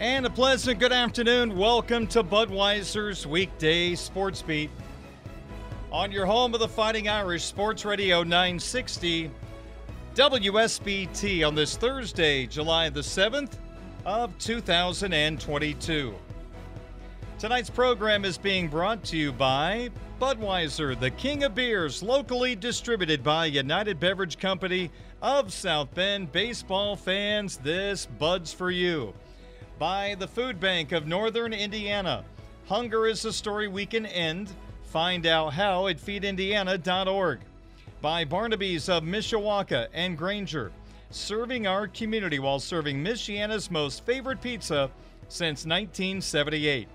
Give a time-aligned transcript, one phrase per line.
[0.00, 1.58] And a pleasant good afternoon.
[1.58, 4.70] Welcome to Budweiser's weekday sports beat.
[5.92, 9.30] On your home of the Fighting Irish, Sports Radio 960
[10.14, 13.58] WSBT on this Thursday, July the 7th
[14.06, 16.14] of 2022.
[17.38, 23.22] Tonight's program is being brought to you by Budweiser, the king of beers, locally distributed
[23.22, 26.32] by United Beverage Company of South Bend.
[26.32, 29.12] Baseball fans, this Bud's for you.
[29.80, 32.22] By the Food Bank of Northern Indiana.
[32.68, 34.52] Hunger is a story we can end.
[34.84, 37.40] Find out how at feedindiana.org.
[38.02, 40.70] By Barnaby's of Mishawaka and Granger,
[41.08, 44.90] serving our community while serving Michiana's most favorite pizza
[45.28, 46.86] since 1978.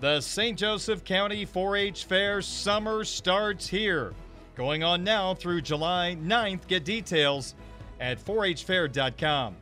[0.00, 0.58] The St.
[0.58, 4.14] Joseph County 4 H Fair summer starts here.
[4.56, 6.66] Going on now through July 9th.
[6.66, 7.54] Get details
[8.00, 9.54] at 4hfair.com.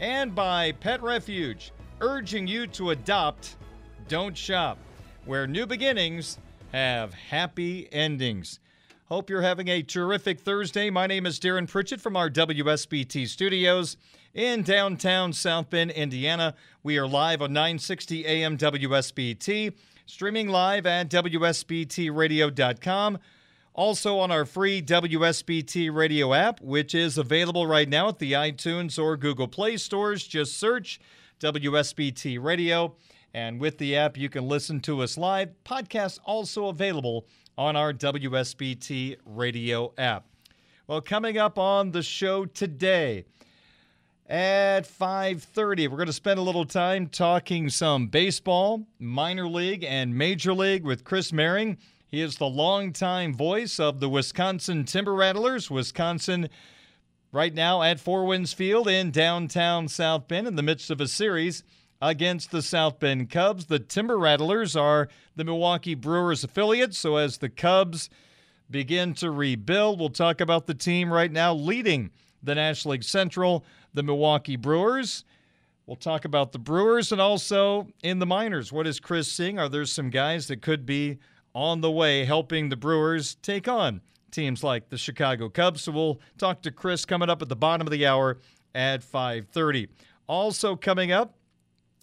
[0.00, 3.56] And by Pet Refuge, urging you to adopt,
[4.08, 4.76] don't shop,
[5.24, 6.38] where new beginnings
[6.72, 8.58] have happy endings.
[9.06, 10.90] Hope you're having a terrific Thursday.
[10.90, 13.96] My name is Darren Pritchett from our WSBT studios
[14.34, 16.54] in downtown South Bend, Indiana.
[16.82, 19.72] We are live on 960 AM WSBT,
[20.04, 23.18] streaming live at WSBTradio.com.
[23.72, 29.02] Also on our free WSBT radio app, which is available right now at the iTunes
[29.02, 30.26] or Google Play stores.
[30.26, 31.00] Just search
[31.40, 32.94] WSBT Radio.
[33.34, 35.50] And with the app, you can listen to us live.
[35.64, 37.26] Podcasts also available
[37.56, 40.26] on our WSBT radio app.
[40.86, 43.26] Well, coming up on the show today
[44.26, 50.16] at 5:30, we're going to spend a little time talking some baseball, minor league and
[50.16, 51.76] major league with Chris Mehring.
[52.06, 55.70] He is the longtime voice of the Wisconsin Timber Rattlers.
[55.70, 56.48] Wisconsin
[57.32, 61.08] right now at Four Winds Field in downtown South Bend in the midst of a
[61.08, 61.62] series
[62.00, 63.66] against the South Bend Cubs.
[63.66, 68.08] The Timber Rattlers are the Milwaukee Brewers affiliate, so as the Cubs
[68.70, 72.10] begin to rebuild, we'll talk about the team right now leading
[72.42, 73.64] the National League Central,
[73.94, 75.24] the Milwaukee Brewers.
[75.86, 78.70] We'll talk about the Brewers and also in the minors.
[78.72, 79.58] What is Chris seeing?
[79.58, 81.18] Are there some guys that could be
[81.54, 85.82] on the way helping the Brewers take on teams like the Chicago Cubs?
[85.82, 88.38] So we'll talk to Chris coming up at the bottom of the hour
[88.74, 89.88] at 5:30.
[90.26, 91.34] Also coming up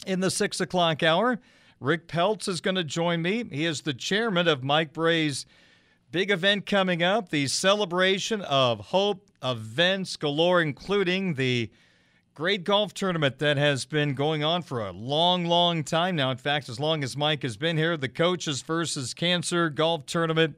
[0.06, 1.40] in the six o'clock hour,
[1.80, 3.46] Rick Peltz is going to join me.
[3.52, 5.46] He is the chairman of Mike Brey's
[6.12, 11.70] big event coming up, the celebration of hope events galore, including the
[12.34, 16.32] great golf tournament that has been going on for a long, long time now.
[16.32, 20.58] In fact, as long as Mike has been here, the Coaches versus Cancer Golf Tournament.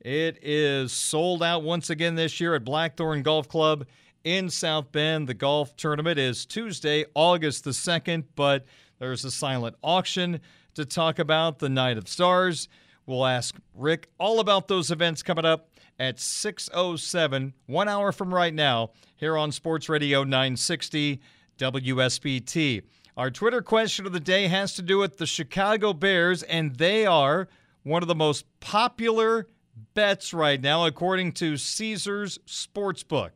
[0.00, 3.86] It is sold out once again this year at Blackthorn Golf Club
[4.24, 5.28] in South Bend.
[5.28, 8.66] The golf tournament is Tuesday, August the 2nd, but
[8.98, 10.40] there's a silent auction
[10.74, 12.68] to talk about the Night of Stars.
[13.06, 18.52] We'll ask Rick all about those events coming up at 6:07, 1 hour from right
[18.52, 21.20] now, here on Sports Radio 960
[21.58, 22.82] WSBT.
[23.16, 27.06] Our Twitter question of the day has to do with the Chicago Bears and they
[27.06, 27.48] are
[27.82, 29.48] one of the most popular
[29.94, 33.30] bets right now according to Caesars Sportsbook.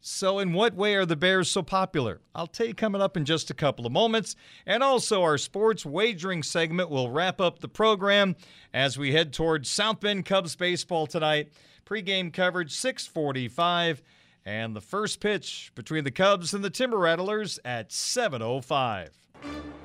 [0.00, 2.20] So, in what way are the Bears so popular?
[2.34, 4.36] I'll tell you coming up in just a couple of moments.
[4.64, 8.36] And also, our sports wagering segment will wrap up the program
[8.72, 11.52] as we head towards South Bend Cubs baseball tonight.
[11.84, 14.02] Pre-game coverage 645
[14.46, 19.77] and the first pitch between the Cubs and the Timber Rattlers at 705.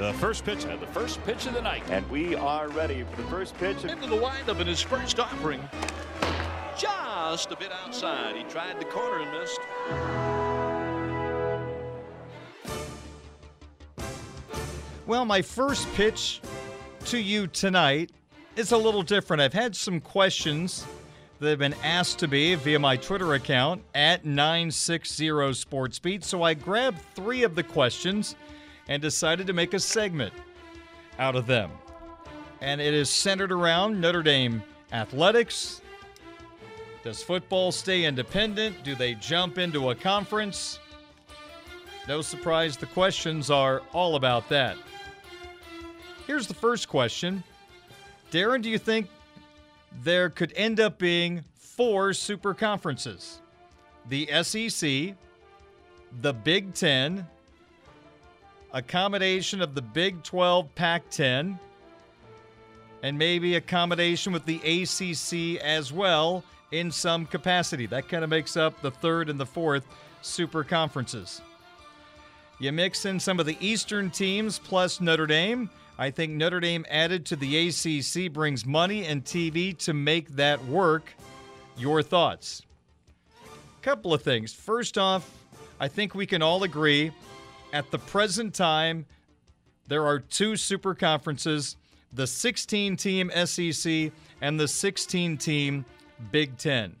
[0.00, 1.82] The first pitch and the first pitch of the night.
[1.90, 3.84] And we are ready for the first pitch.
[3.84, 5.60] Into the windup in his first offering.
[6.74, 8.34] Just a bit outside.
[8.34, 9.60] He tried the corner and missed.
[15.06, 16.40] Well, my first pitch
[17.04, 18.10] to you tonight
[18.56, 19.42] is a little different.
[19.42, 20.86] I've had some questions
[21.40, 26.24] that have been asked to me via my Twitter account at 960 SportsBeat.
[26.24, 28.34] So I grabbed three of the questions
[28.90, 30.34] and decided to make a segment
[31.18, 31.70] out of them.
[32.60, 35.80] And it is centered around Notre Dame athletics.
[37.04, 38.82] Does football stay independent?
[38.84, 40.80] Do they jump into a conference?
[42.08, 44.76] No surprise, the questions are all about that.
[46.26, 47.42] Here's the first question
[48.32, 49.08] Darren, do you think
[50.02, 53.40] there could end up being four super conferences?
[54.08, 55.14] The SEC,
[56.20, 57.26] the Big Ten,
[58.72, 61.58] a combination of the Big 12, Pac 10,
[63.02, 67.86] and maybe a combination with the ACC as well in some capacity.
[67.86, 69.84] That kind of makes up the third and the fourth
[70.22, 71.40] super conferences.
[72.58, 75.70] You mix in some of the Eastern teams plus Notre Dame.
[75.98, 80.62] I think Notre Dame added to the ACC brings money and TV to make that
[80.66, 81.14] work.
[81.76, 82.62] Your thoughts?
[83.80, 84.52] Couple of things.
[84.52, 85.30] First off,
[85.80, 87.12] I think we can all agree
[87.72, 89.06] at the present time
[89.86, 91.76] there are two super conferences
[92.12, 95.84] the 16 team SEC and the 16 team
[96.32, 96.96] Big Ten.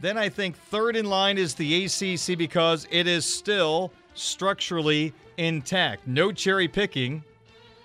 [0.00, 6.06] Then I think third in line is the ACC because it is still structurally intact.
[6.06, 7.22] No cherry picking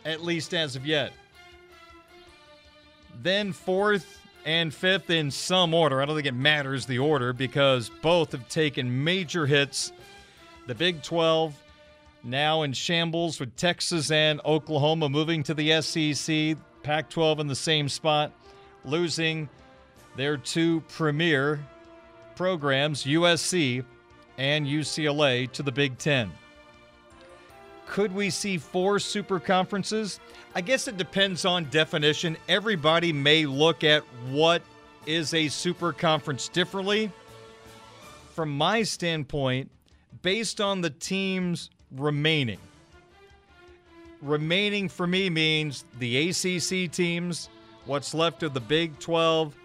[0.06, 1.12] at least as of yet.
[3.22, 6.02] Then fourth and fifth in some order.
[6.02, 9.92] I don't think it matters the order because both have taken major hits.
[10.68, 11.60] The Big 12
[12.25, 16.57] now in shambles with Texas and Oklahoma moving to the SEC.
[16.83, 18.31] Pac 12 in the same spot,
[18.83, 19.50] losing
[20.16, 21.60] their two premier
[22.36, 23.83] programs, USC
[24.38, 26.31] and UCLA, to the Big Ten.
[27.88, 30.19] Could we see four super conferences?
[30.54, 32.38] I guess it depends on definition.
[32.48, 34.62] Everybody may look at what
[35.06, 37.12] is a super conference differently.
[38.33, 39.71] From my standpoint,
[40.21, 42.59] based on the teams remaining,
[44.21, 47.50] remaining for me means the ACC teams,
[47.86, 49.56] what's left of the Big 12,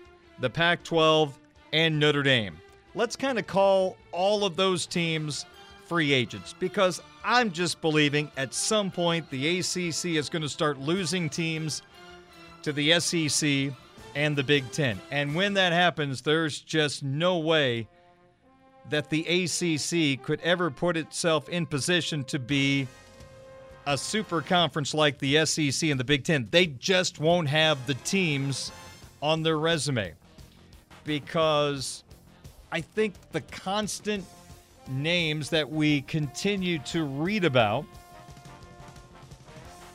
[0.40, 1.38] the Pac 12,
[1.72, 2.56] and Notre Dame.
[2.94, 5.46] Let's kind of call all of those teams
[5.86, 10.78] free agents because I'm just believing at some point the ACC is going to start
[10.78, 11.82] losing teams
[12.62, 13.72] to the SEC
[14.14, 15.00] and the Big Ten.
[15.10, 17.88] And when that happens, there's just no way
[18.88, 22.88] that the ACC could ever put itself in position to be
[23.86, 26.48] a super conference like the SEC and the Big Ten.
[26.50, 28.72] They just won't have the teams
[29.22, 30.14] on their resume
[31.04, 32.04] because
[32.72, 34.24] I think the constant
[34.88, 37.84] names that we continue to read about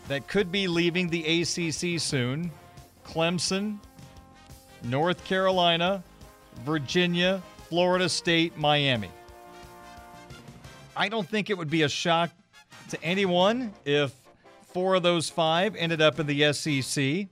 [0.08, 2.52] that could be leaving the ACC soon
[3.06, 3.78] Clemson,
[4.84, 6.04] North Carolina,
[6.64, 9.10] Virginia, Florida State, Miami.
[10.96, 12.30] I don't think it would be a shock
[12.90, 14.14] to anyone if
[14.74, 17.28] four of those five ended up in the SEC,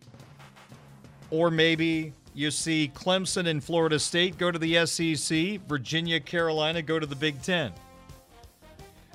[1.29, 6.99] or maybe you see Clemson and Florida State go to the SEC, Virginia, Carolina go
[6.99, 7.71] to the Big Ten.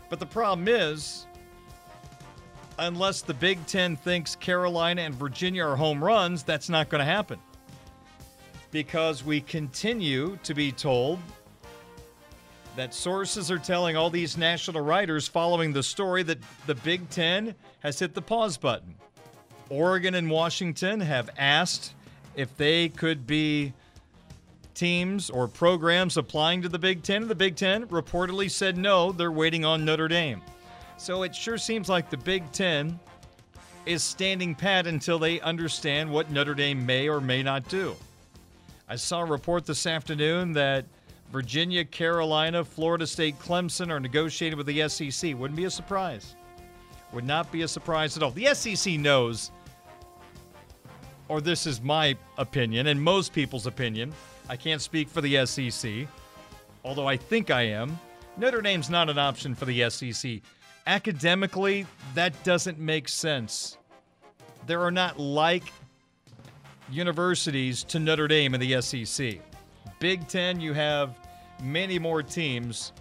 [0.08, 1.26] But the problem is,
[2.78, 7.04] unless the Big Ten thinks Carolina and Virginia are home runs, that's not going to
[7.04, 7.38] happen.
[8.70, 11.18] Because we continue to be told
[12.76, 17.54] that sources are telling all these national writers following the story that the Big Ten
[17.80, 18.94] has hit the pause button.
[19.68, 21.94] Oregon and Washington have asked
[22.36, 23.72] if they could be
[24.74, 27.26] teams or programs applying to the Big Ten.
[27.26, 30.40] The Big Ten reportedly said no, they're waiting on Notre Dame.
[30.98, 33.00] So it sure seems like the Big Ten
[33.86, 37.96] is standing pat until they understand what Notre Dame may or may not do.
[38.88, 40.86] I saw a report this afternoon that
[41.30, 45.38] Virginia, Carolina, Florida State, Clemson are negotiating with the SEC.
[45.38, 46.34] Wouldn't be a surprise.
[47.12, 48.30] Would not be a surprise at all.
[48.30, 49.50] The SEC knows
[51.28, 54.12] or this is my opinion and most people's opinion.
[54.48, 56.06] I can't speak for the SEC,
[56.84, 57.98] although I think I am.
[58.36, 60.40] Notre Dame's not an option for the SEC.
[60.86, 63.76] Academically, that doesn't make sense.
[64.66, 65.64] There are not like
[66.90, 69.40] universities to Notre Dame in the SEC.
[69.98, 71.18] Big Ten, you have
[71.62, 72.92] many more teams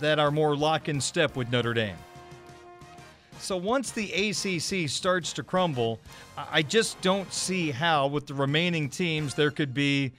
[0.00, 1.96] that are more lock in step with Notre Dame.
[3.38, 5.98] So once the ACC starts to crumble,
[6.36, 10.12] I just don't see how, with the remaining teams, there could be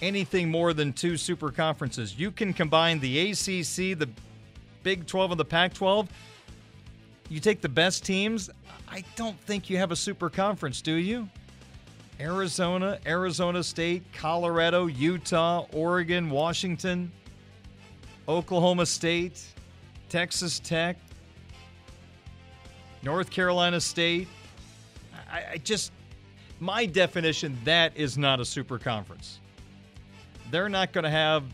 [0.00, 2.18] anything more than two super conferences.
[2.18, 4.08] You can combine the ACC, the
[4.84, 6.08] Big 12, and the Pac 12.
[7.28, 8.48] You take the best teams.
[8.88, 11.28] I don't think you have a super conference, do you?
[12.20, 17.12] Arizona, Arizona State, Colorado, Utah, Oregon, Washington,
[18.28, 19.42] Oklahoma State,
[20.08, 20.96] Texas Tech,
[23.02, 24.26] North Carolina State.
[25.30, 25.92] I, I, just,
[26.58, 29.38] my definition, that is not a super conference.
[30.50, 31.44] They're not going to have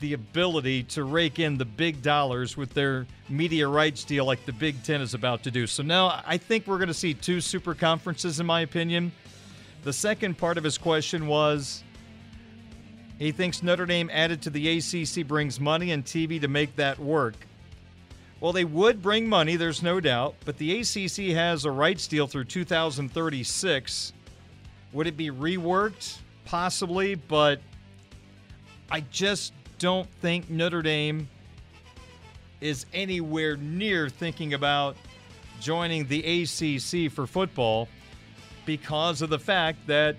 [0.00, 4.52] the ability to rake in the big dollars with their media rights deal like the
[4.52, 5.66] Big Ten is about to do.
[5.66, 9.12] So now I think we're going to see two super conferences, in my opinion.
[9.82, 11.82] The second part of his question was
[13.18, 16.98] he thinks Notre Dame added to the ACC brings money and TV to make that
[16.98, 17.34] work.
[18.40, 22.26] Well, they would bring money, there's no doubt, but the ACC has a rights deal
[22.26, 24.12] through 2036.
[24.92, 26.18] Would it be reworked?
[26.44, 27.60] Possibly, but
[28.90, 31.28] I just don't think Notre Dame
[32.60, 34.96] is anywhere near thinking about
[35.60, 37.88] joining the ACC for football
[38.64, 40.16] because of the fact that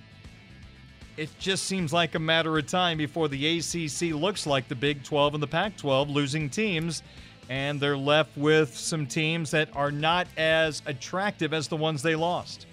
[1.16, 5.04] it just seems like a matter of time before the ACC looks like the Big
[5.04, 7.04] 12 and the Pac 12 losing teams
[7.50, 12.16] and they're left with some teams that are not as attractive as the ones they
[12.16, 12.68] lost.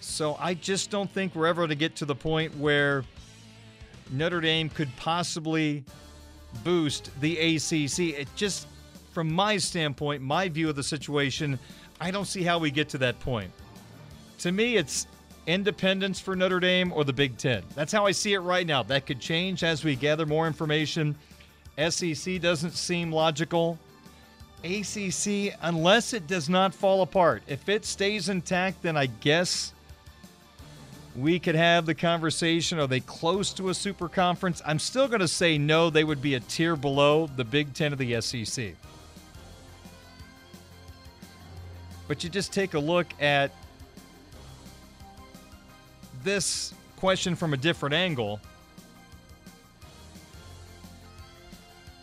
[0.00, 3.04] So I just don't think we're ever going to get to the point where
[4.10, 5.84] Notre Dame could possibly
[6.64, 8.20] boost the ACC.
[8.20, 8.66] It just,
[9.12, 11.58] from my standpoint, my view of the situation,
[12.00, 13.50] I don't see how we get to that point.
[14.40, 15.06] To me, it's
[15.46, 17.62] independence for Notre Dame or the Big Ten.
[17.74, 18.82] That's how I see it right now.
[18.82, 21.14] That could change as we gather more information
[21.88, 23.78] SEC doesn't seem logical.
[24.62, 29.72] ACC, unless it does not fall apart, if it stays intact, then I guess
[31.16, 32.78] we could have the conversation.
[32.78, 34.60] Are they close to a super conference?
[34.66, 37.92] I'm still going to say no, they would be a tier below the Big Ten
[37.92, 38.74] of the SEC.
[42.06, 43.52] But you just take a look at
[46.22, 48.40] this question from a different angle.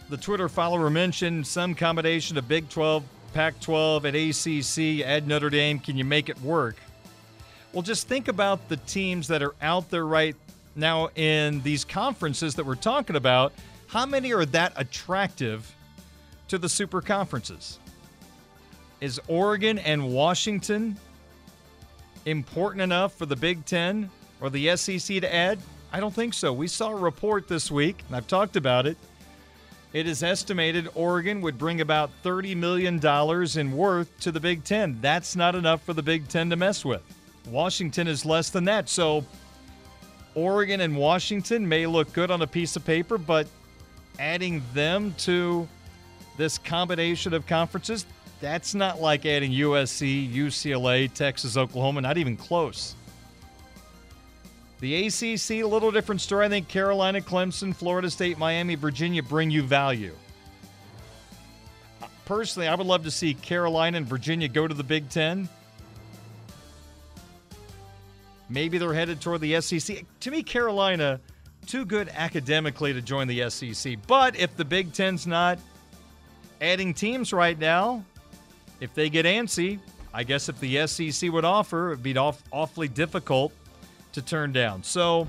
[0.09, 5.49] the Twitter follower mentioned some combination of Big 12, Pac 12, and ACC, add Notre
[5.49, 5.79] Dame.
[5.79, 6.77] Can you make it work?
[7.73, 10.35] Well, just think about the teams that are out there right
[10.75, 13.51] now in these conferences that we're talking about.
[13.87, 15.73] How many are that attractive
[16.47, 17.79] to the super conferences?
[19.01, 20.97] Is Oregon and Washington
[22.25, 24.09] important enough for the Big Ten
[24.41, 25.59] or the SEC to add?
[25.91, 26.51] I don't think so.
[26.51, 28.97] We saw a report this week, and I've talked about it
[29.93, 32.99] it is estimated Oregon would bring about $30 million
[33.57, 34.97] in worth to the Big Ten.
[35.01, 37.01] That's not enough for the Big Ten to mess with.
[37.49, 38.89] Washington is less than that.
[38.89, 39.25] So
[40.35, 43.47] Oregon and Washington may look good on a piece of paper, but
[44.19, 45.67] adding them to
[46.35, 48.05] this combination of conferences,
[48.39, 52.95] that's not like adding USC, UCLA, Texas, Oklahoma, not even close.
[54.79, 56.45] The ACC, a little different story.
[56.45, 60.13] I think Carolina, Clemson, Florida State, Miami, Virginia bring you value.
[62.25, 65.49] Personally, I would love to see Carolina and Virginia go to the Big Ten.
[68.49, 70.05] Maybe they're headed toward the SEC.
[70.19, 71.19] To me, Carolina,
[71.65, 73.97] too good academically to join the SEC.
[74.05, 75.57] But if the Big Ten's not
[76.61, 78.03] adding teams right now,
[78.79, 79.79] if they get antsy,
[80.13, 83.53] I guess if the SEC would offer, it would be off, awfully difficult
[84.13, 84.83] to turn down.
[84.83, 85.27] So,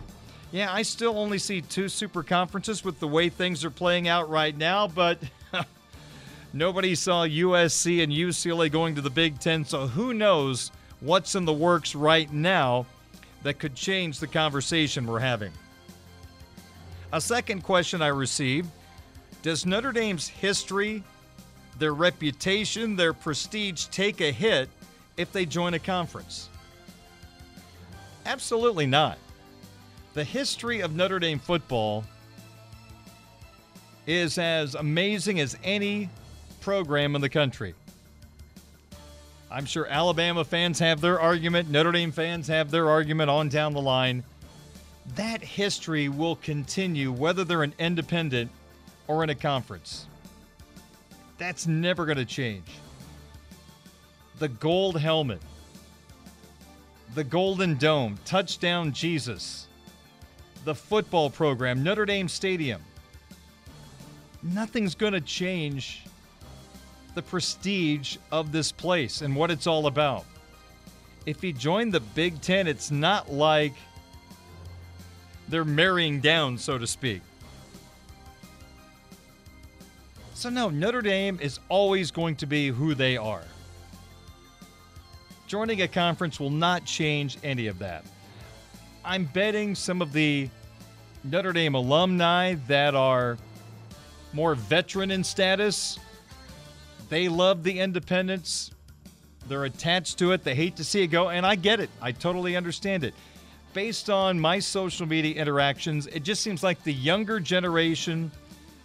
[0.53, 4.31] yeah, I still only see two super conferences with the way things are playing out
[4.31, 5.19] right now, but
[6.53, 11.45] nobody saw USC and UCLA going to the Big Ten, so who knows what's in
[11.45, 12.87] the works right now
[13.43, 15.53] that could change the conversation we're having.
[17.13, 18.69] A second question I received
[19.43, 21.03] Does Notre Dame's history,
[21.79, 24.69] their reputation, their prestige take a hit
[25.17, 26.49] if they join a conference?
[28.27, 29.19] Absolutely not.
[30.15, 32.05] The history of Notre Dame football
[34.07, 36.09] is as amazing as any
[36.61, 37.75] program in the country.
[39.51, 43.73] I'm sure Alabama fans have their argument, Notre Dame fans have their argument on down
[43.73, 44.25] the line.
[45.15, 48.51] That history will continue whether they're an independent
[49.07, 50.07] or in a conference.
[51.39, 52.67] That's never going to change.
[54.41, 55.41] The gold helmet,
[57.15, 59.69] the Golden Dome, Touchdown Jesus,
[60.65, 62.83] the football program, Notre Dame Stadium.
[64.43, 66.05] Nothing's going to change
[67.15, 70.25] the prestige of this place and what it's all about.
[71.27, 73.75] If he joined the Big Ten, it's not like
[75.49, 77.23] they're marrying down, so to speak.
[80.39, 83.43] So, no, Notre Dame is always going to be who they are.
[85.49, 88.05] Joining a conference will not change any of that.
[89.05, 90.49] I'm betting some of the
[91.25, 93.37] Notre Dame alumni that are
[94.33, 95.99] more veteran in status,
[97.09, 98.71] they love the independence.
[99.49, 100.45] They're attached to it.
[100.45, 101.91] They hate to see it go, and I get it.
[102.01, 103.15] I totally understand it.
[103.75, 108.31] Based on my social media interactions, it just seems like the younger generation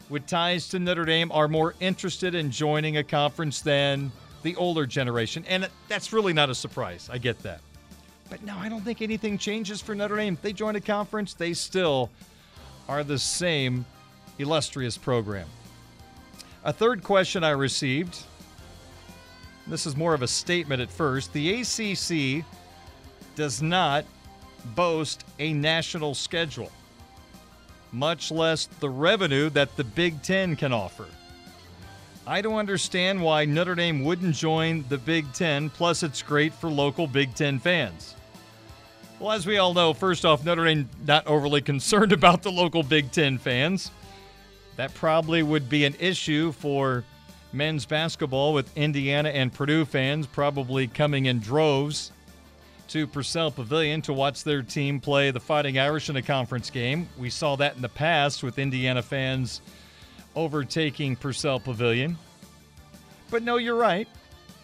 [0.10, 4.12] with ties to Notre Dame are more interested in joining a conference than
[4.44, 5.44] the older generation.
[5.48, 7.10] And that's really not a surprise.
[7.12, 7.62] I get that.
[8.30, 10.34] But no, I don't think anything changes for Notre Dame.
[10.34, 12.10] If they join a conference, they still
[12.88, 13.86] are the same
[14.40, 15.48] illustrious program.
[16.64, 18.20] A third question I received
[19.68, 21.32] this is more of a statement at first.
[21.32, 22.46] The ACC
[23.36, 24.06] does not
[24.76, 26.72] boast a national schedule,
[27.94, 31.06] much less the revenue that the Big Ten can offer.
[32.26, 36.70] I don't understand why Notre Dame wouldn't join the Big Ten, plus, it's great for
[36.70, 38.16] local Big Ten fans.
[39.20, 42.82] Well, as we all know, first off, Notre Dame not overly concerned about the local
[42.82, 43.92] Big Ten fans.
[44.78, 47.04] That probably would be an issue for
[47.52, 52.13] men's basketball with Indiana and Purdue fans probably coming in droves
[52.94, 57.10] to Purcell Pavilion to watch their team play the Fighting Irish in a conference game.
[57.18, 59.62] We saw that in the past with Indiana fans
[60.36, 62.16] overtaking Purcell Pavilion.
[63.32, 64.08] But no, you're right.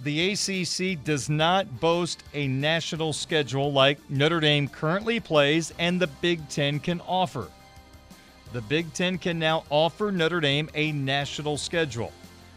[0.01, 6.05] The ACC does not boast a national schedule like Notre Dame currently plays and the
[6.21, 7.47] Big Ten can offer.
[8.53, 12.13] The Big Ten can now offer Notre Dame a national schedule.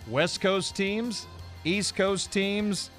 [0.07, 1.26] West Coast teams,
[1.64, 2.91] East Coast teams,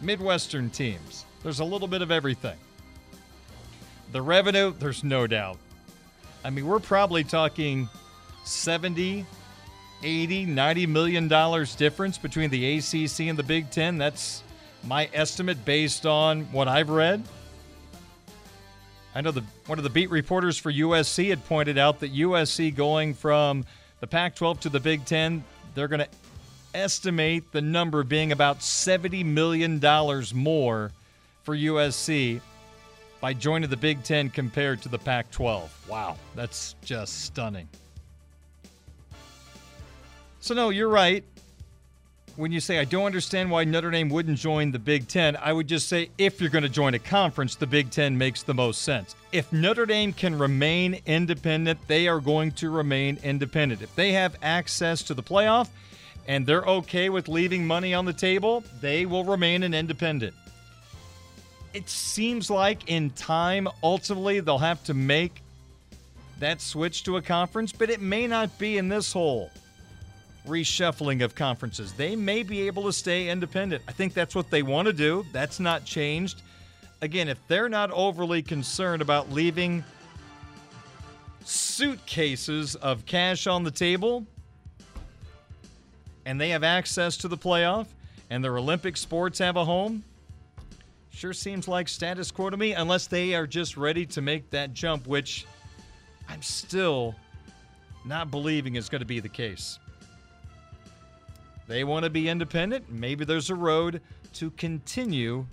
[0.00, 1.24] Midwestern teams.
[1.42, 2.56] There's a little bit of everything.
[4.12, 5.58] The revenue, there's no doubt.
[6.44, 7.88] I mean, we're probably talking
[8.44, 9.24] 70,
[10.02, 13.98] 80, 90 million dollars difference between the ACC and the Big 10.
[13.98, 14.42] That's
[14.84, 17.22] my estimate based on what I've read.
[19.14, 22.74] I know the one of the beat reporters for USC had pointed out that USC
[22.74, 23.64] going from
[24.00, 25.42] the Pac-12 to the Big 10,
[25.74, 26.08] they're going to
[26.74, 29.80] estimate the number being about $70 million
[30.34, 30.92] more
[31.42, 32.40] for USC
[33.20, 35.88] by joining the Big Ten compared to the Pac 12.
[35.88, 37.68] Wow, that's just stunning.
[40.40, 41.24] So, no, you're right.
[42.36, 45.52] When you say, I don't understand why Notre Dame wouldn't join the Big Ten, I
[45.52, 48.54] would just say, if you're going to join a conference, the Big Ten makes the
[48.54, 49.14] most sense.
[49.32, 53.82] If Notre Dame can remain independent, they are going to remain independent.
[53.82, 55.68] If they have access to the playoff,
[56.26, 60.34] and they're okay with leaving money on the table, they will remain an independent.
[61.72, 65.42] It seems like in time, ultimately, they'll have to make
[66.40, 69.50] that switch to a conference, but it may not be in this whole
[70.46, 71.92] reshuffling of conferences.
[71.92, 73.82] They may be able to stay independent.
[73.86, 75.24] I think that's what they want to do.
[75.32, 76.42] That's not changed.
[77.02, 79.84] Again, if they're not overly concerned about leaving
[81.44, 84.26] suitcases of cash on the table,
[86.26, 87.86] and they have access to the playoff
[88.28, 90.04] and their Olympic sports have a home,
[91.10, 94.72] sure seems like status quo to me, unless they are just ready to make that
[94.72, 95.46] jump, which
[96.28, 97.14] I'm still
[98.04, 99.78] not believing is going to be the case.
[101.66, 102.90] They want to be independent.
[102.90, 104.00] Maybe there's a road
[104.34, 105.46] to continue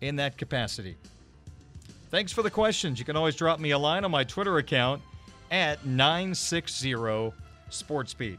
[0.00, 0.96] in that capacity.
[2.10, 2.98] Thanks for the questions.
[2.98, 5.00] You can always drop me a line on my Twitter account
[5.50, 6.92] at 960
[7.70, 8.38] SportsBeat.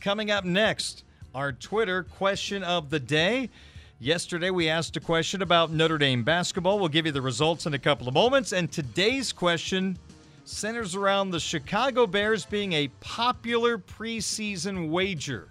[0.00, 3.50] Coming up next, our Twitter question of the day.
[4.02, 6.80] Yesterday, we asked a question about Notre Dame basketball.
[6.80, 8.52] We'll give you the results in a couple of moments.
[8.52, 9.96] And today's question
[10.44, 15.50] centers around the Chicago Bears being a popular preseason wager.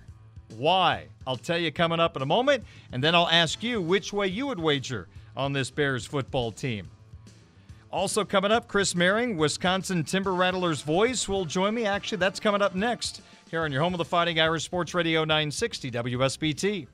[0.58, 1.06] Why?
[1.26, 2.66] I'll tell you coming up in a moment.
[2.92, 6.90] And then I'll ask you which way you would wager on this Bears football team.
[7.90, 11.86] Also, coming up, Chris Mehring, Wisconsin Timber Rattlers voice, will join me.
[11.86, 15.22] Actually, that's coming up next here on your home of the Fighting Irish Sports Radio
[15.22, 16.88] 960 WSBT.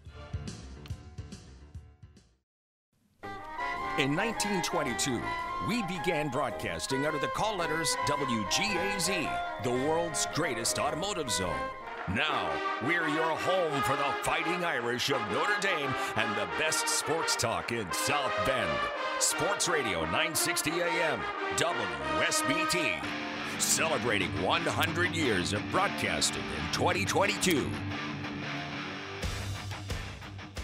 [3.98, 5.20] In 1922,
[5.68, 11.60] we began broadcasting under the call letters WGAZ, the world's greatest automotive zone.
[12.14, 12.52] Now,
[12.84, 17.72] we're your home for the Fighting Irish of Notre Dame and the best sports talk
[17.72, 18.70] in South Bend.
[19.18, 21.20] Sports Radio 960 AM,
[21.56, 23.04] WSBT
[23.60, 27.68] celebrating 100 years of broadcasting in 2022.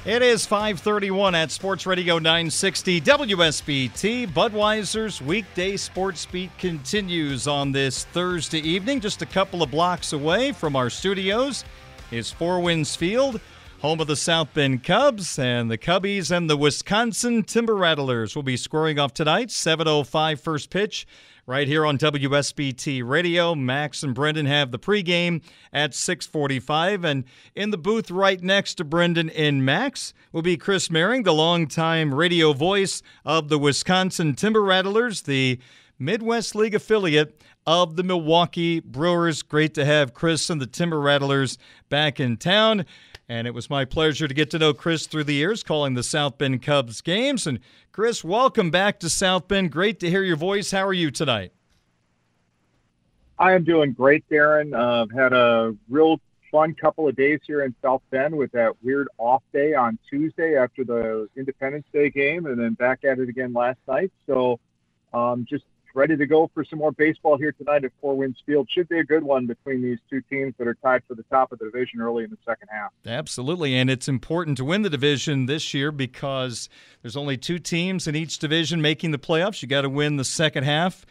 [0.05, 4.27] It is 531 at Sports Radio 960 WSBT.
[4.33, 8.99] Budweiser's weekday sports beat continues on this Thursday evening.
[8.99, 11.63] Just a couple of blocks away from our studios
[12.11, 13.39] is Four Winds Field,
[13.79, 18.43] home of the South Bend Cubs, and the Cubbies and the Wisconsin Timber Rattlers will
[18.43, 19.47] be scoring off tonight.
[19.47, 21.07] 7.05 first pitch
[21.45, 23.53] right here on WSBT Radio.
[23.53, 27.25] Max and Brendan have the pregame at 6:45, and
[27.55, 32.13] in the booth right next to Brendan and Max will be Chris Mehring, the longtime
[32.13, 35.59] radio voice of the Wisconsin Timber Rattlers, the
[35.99, 39.41] Midwest League affiliate of the Milwaukee Brewers.
[39.41, 41.57] Great to have Chris and the Timber Rattlers
[41.89, 42.85] back in town.
[43.33, 46.03] And it was my pleasure to get to know Chris through the years, calling the
[46.03, 47.47] South Bend Cubs games.
[47.47, 47.59] And
[47.91, 49.71] Chris, welcome back to South Bend.
[49.71, 50.69] Great to hear your voice.
[50.69, 51.51] How are you tonight?
[53.39, 54.75] I am doing great, Darren.
[54.75, 56.19] I've uh, had a real
[56.51, 60.55] fun couple of days here in South Bend with that weird off day on Tuesday
[60.55, 64.11] after the Independence Day game, and then back at it again last night.
[64.27, 64.59] So,
[65.11, 68.67] um, just ready to go for some more baseball here tonight at Four Winds Field.
[68.69, 71.51] Should be a good one between these two teams that are tied for the top
[71.51, 72.91] of the division early in the second half.
[73.05, 76.69] Absolutely, and it's important to win the division this year because
[77.01, 79.61] there's only two teams in each division making the playoffs.
[79.61, 81.05] You got to win the second half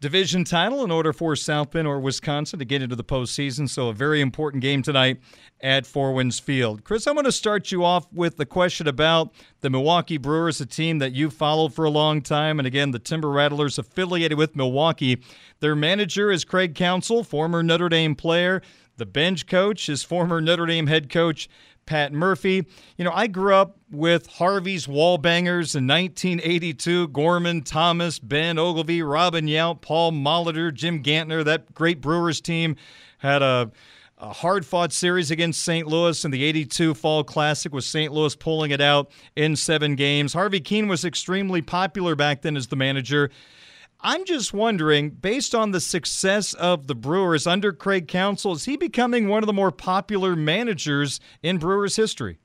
[0.00, 3.68] division title in order for South Bend or Wisconsin to get into the postseason.
[3.68, 5.20] So, a very important game tonight
[5.60, 6.84] at Four Winds Field.
[6.84, 10.66] Chris, I'm going to start you off with the question about the Milwaukee Brewers, a
[10.66, 12.58] team that you've followed for a long time.
[12.60, 15.22] And again, the Timber Rattlers affiliated with Milwaukee.
[15.60, 18.62] Their manager is Craig Counsell, former Notre Dame player.
[18.96, 21.48] The bench coach is former Notre Dame head coach
[21.88, 22.66] Pat Murphy.
[22.98, 27.08] You know, I grew up with Harvey's Wallbangers in 1982.
[27.08, 31.42] Gorman, Thomas, Ben Oglivie, Robin Yount, Paul Molitor, Jim Gantner.
[31.42, 32.76] That great Brewers team
[33.20, 33.72] had a,
[34.18, 35.86] a hard fought series against St.
[35.86, 38.12] Louis in the 82 Fall Classic with St.
[38.12, 40.34] Louis pulling it out in seven games.
[40.34, 43.30] Harvey Kuenn was extremely popular back then as the manager.
[44.00, 48.76] I'm just wondering, based on the success of the Brewers under Craig Counsell, is he
[48.76, 52.38] becoming one of the more popular managers in Brewers history?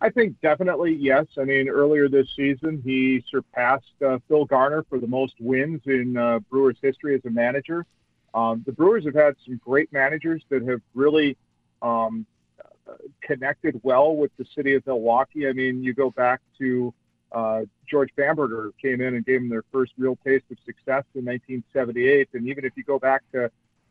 [0.00, 1.26] I think definitely yes.
[1.38, 6.16] I mean, earlier this season, he surpassed uh, Phil Garner for the most wins in
[6.16, 7.86] uh, Brewers history as a manager.
[8.32, 11.36] Um, the Brewers have had some great managers that have really
[11.82, 12.26] um,
[13.22, 15.48] connected well with the city of Milwaukee.
[15.48, 16.92] I mean, you go back to
[17.34, 21.24] uh, George Bamberger came in and gave them their first real taste of success in
[21.24, 22.28] 1978.
[22.32, 23.50] And even if you go back to,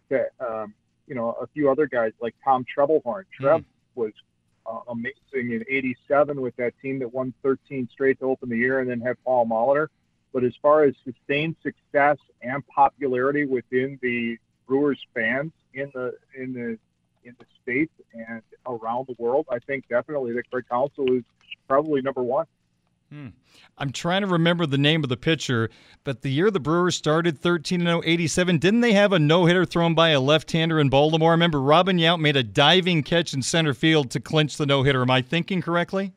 [0.10, 0.73] to um,
[1.08, 3.65] you know, a few other guys like Tom Trebelhorn, Trev mm.
[3.95, 4.13] was
[4.65, 8.79] uh, amazing in 87 with that team that won 13 straight to open the year
[8.79, 9.88] and then had Paul Molitor.
[10.32, 16.53] But as far as sustained success and popularity within the Brewers fans in the in
[16.53, 16.77] the
[17.25, 21.23] in the states and around the world, I think definitely that Craig Counsell is
[21.67, 22.47] probably number one.
[23.13, 23.28] Hmm.
[23.78, 25.69] I'm trying to remember the name of the pitcher,
[26.04, 29.65] but the year the Brewers started 13 0 87, didn't they have a no hitter
[29.65, 31.30] thrown by a left hander in Baltimore?
[31.30, 34.82] I remember Robin Yount made a diving catch in center field to clinch the no
[34.82, 35.04] hitter.
[35.04, 36.12] Am I thinking correctly?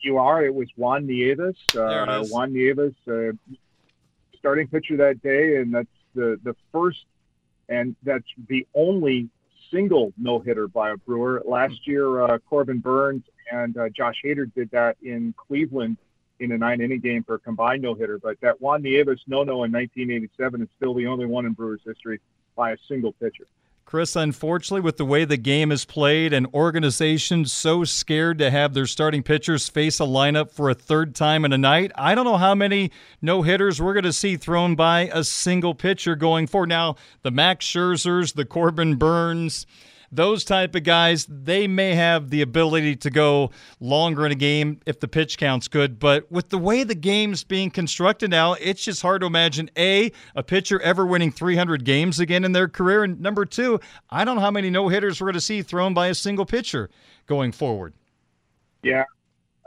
[0.00, 0.42] You are.
[0.42, 1.58] It was Juan Nieves.
[1.76, 3.32] Uh, Juan Nieves, uh,
[4.38, 7.04] starting pitcher that day, and that's the, the first
[7.68, 9.28] and that's the only
[9.70, 11.42] single no hitter by a Brewer.
[11.44, 15.96] Last year, uh, Corbin Burnes and uh, Josh Hader did that in Cleveland
[16.40, 18.18] in a nine inning game for a combined no hitter.
[18.18, 21.80] But that Juan Nieves no no in 1987 is still the only one in Brewers
[21.84, 22.20] history
[22.54, 23.46] by a single pitcher.
[23.86, 28.74] Chris, unfortunately, with the way the game is played and organizations so scared to have
[28.74, 32.24] their starting pitchers face a lineup for a third time in a night, I don't
[32.24, 32.90] know how many
[33.22, 36.68] no hitters we're going to see thrown by a single pitcher going forward.
[36.68, 39.66] Now, the Max Scherzers, the Corbin Burnes,
[40.10, 44.80] those type of guys, they may have the ability to go longer in a game
[44.86, 45.98] if the pitch count's good.
[45.98, 50.12] But with the way the game's being constructed now, it's just hard to imagine A,
[50.34, 53.04] a pitcher ever winning 300 games again in their career.
[53.04, 55.94] And number two, I don't know how many no hitters we're going to see thrown
[55.94, 56.90] by a single pitcher
[57.26, 57.92] going forward.
[58.82, 59.04] Yeah,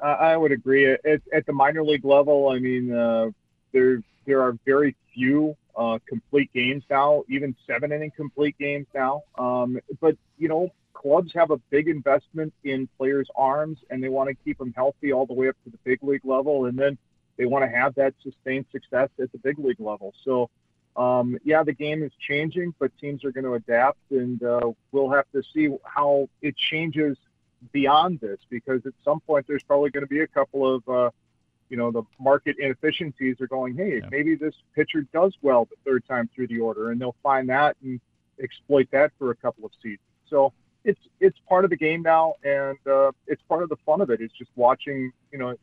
[0.02, 0.91] I would agree.
[0.91, 3.32] At, at, the minor league level, I mean, uh,
[3.73, 9.24] there there are very few uh, complete games now, even seven inning complete games now.
[9.38, 14.28] Um, but you know, clubs have a big investment in players' arms, and they want
[14.30, 16.98] to keep them healthy all the way up to the big league level, and then
[17.38, 20.13] they want to have that sustained success at the big league level.
[20.24, 20.50] So.
[20.98, 25.12] Um, yeah, the game is changing, but teams are going to adapt, and uh, we'll
[25.12, 27.15] have to see how it changes
[27.72, 31.10] beyond this because at some point there's probably going to be a couple of uh,
[31.69, 34.10] you know the market inefficiencies are going hey yeah.
[34.10, 37.75] maybe this pitcher does well the third time through the order and they'll find that
[37.84, 37.99] and
[38.41, 40.53] exploit that for a couple of seasons so
[40.84, 44.10] it's it's part of the game now, and uh, it's part of the fun of
[44.10, 44.21] it.
[44.21, 45.12] It's just watching.
[45.32, 45.55] You know,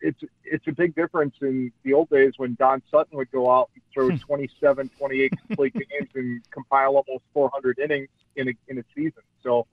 [0.00, 3.70] it's it's a big difference in the old days when Don Sutton would go out
[3.74, 8.84] and throw 27, 28 complete games and compile almost 400 innings in a in a
[8.94, 9.22] season.
[9.42, 9.66] So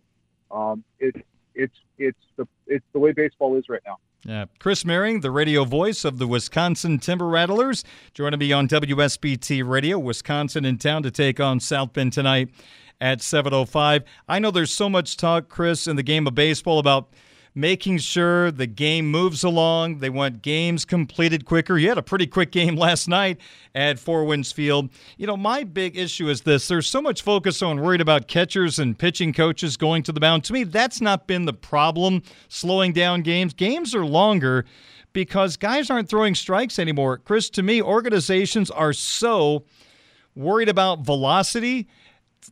[0.51, 3.97] um, it, it's it's the it's the way baseball is right now.
[4.25, 4.45] Yeah.
[4.59, 9.97] Chris Mehring, the radio voice of the Wisconsin Timber Rattlers, joining me on WSBT Radio.
[9.97, 12.49] Wisconsin in town to take on South Bend tonight
[12.99, 14.03] at 7:05.
[14.27, 17.09] I know there's so much talk, Chris, in the game of baseball about
[17.55, 19.99] making sure the game moves along.
[19.99, 21.77] They want games completed quicker.
[21.77, 23.39] You had a pretty quick game last night
[23.75, 24.89] at Four Winds Field.
[25.17, 28.79] You know, my big issue is this there's so much focus on worried about catchers
[28.79, 30.43] and pitching coaches going to the mound.
[30.45, 33.53] To me, that's not been the problem, slowing down games.
[33.53, 34.65] Games are longer
[35.13, 37.17] because guys aren't throwing strikes anymore.
[37.17, 39.63] Chris, to me, organizations are so
[40.35, 41.87] worried about velocity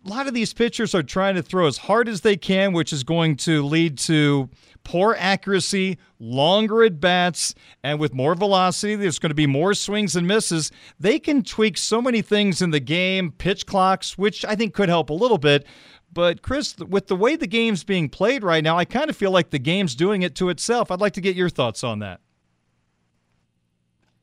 [0.05, 2.91] a lot of these pitchers are trying to throw as hard as they can, which
[2.91, 4.49] is going to lead to
[4.87, 10.15] poor accuracy, longer at bats, and with more velocity, there's going to be more swings
[10.15, 10.71] and misses.
[10.97, 14.87] They can tweak so many things in the game, pitch clocks, which I think could
[14.87, 15.67] help a little bit.
[16.13, 19.29] But Chris, with the way the game's being played right now, I kind of feel
[19.29, 20.89] like the game's doing it to itself.
[20.89, 22.21] I'd like to get your thoughts on that.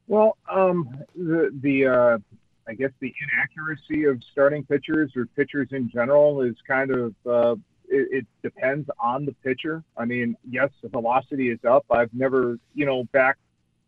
[0.07, 2.19] Well, um, the the uh,
[2.67, 7.57] I guess the inaccuracy of starting pitchers or pitchers in general is kind of uh,
[7.95, 9.83] it, it, depends on the pitcher.
[9.97, 11.85] I mean, yes, the velocity is up.
[11.91, 13.39] I've never, you know, back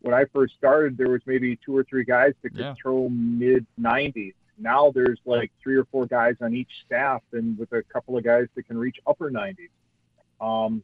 [0.01, 2.75] when I first started, there was maybe two or three guys that could yeah.
[2.81, 4.35] throw mid 90s.
[4.59, 8.25] Now there's like three or four guys on each staff, and with a couple of
[8.25, 9.69] guys that can reach upper 90s.
[10.41, 10.83] Um,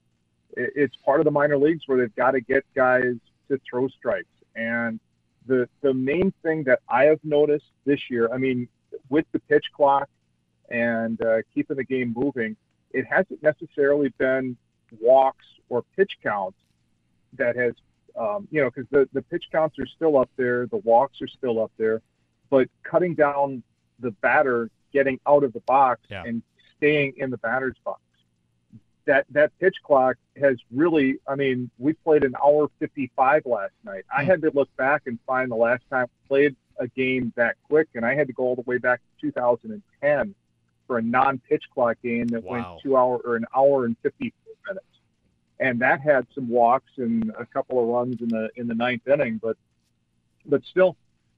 [0.57, 3.15] it, it's part of the minor leagues where they've got to get guys
[3.49, 4.27] to throw strikes.
[4.57, 5.01] And
[5.47, 8.69] the the main thing that I have noticed this year, I mean,
[9.09, 10.09] with the pitch clock
[10.69, 12.57] and uh, keeping the game moving,
[12.93, 14.57] it hasn't necessarily been
[15.01, 16.59] walks or pitch counts
[17.35, 17.73] that has,
[18.19, 21.29] um, you know, because the, the pitch counts are still up there, the walks are
[21.29, 22.03] still up there,
[22.51, 23.63] but cutting down
[24.01, 26.23] the batter getting out of the box yeah.
[26.25, 26.43] and
[26.77, 28.01] staying in the batter's box.
[29.05, 34.05] That that pitch clock has really, I mean, we played an hour 55 last night.
[34.15, 34.31] I hmm.
[34.31, 37.89] had to look back and find the last time we played a game that quick,
[37.95, 40.35] and I had to go all the way back to 2010
[40.93, 42.53] for a non-pitch clock game that wow.
[42.53, 44.87] went two hour or an hour and 54 minutes,
[45.59, 49.09] and that had some walks and a couple of runs in the in the ninth
[49.09, 49.41] inning.
[49.43, 49.57] But
[50.45, 50.97] but still,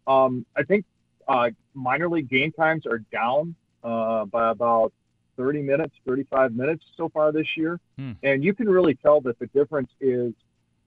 [0.08, 0.84] um, I think
[1.28, 4.92] uh, minor league game times are down uh, by about
[5.36, 8.12] 30 minutes, 35 minutes so far this year, hmm.
[8.24, 10.32] and you can really tell that the difference is